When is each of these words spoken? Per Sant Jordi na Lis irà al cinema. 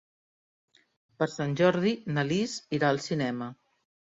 Per 1.19 1.27
Sant 1.33 1.53
Jordi 1.61 1.93
na 2.17 2.25
Lis 2.33 2.59
irà 2.79 2.91
al 2.91 3.03
cinema. 3.11 3.53